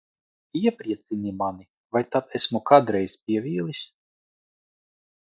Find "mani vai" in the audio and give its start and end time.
1.41-2.03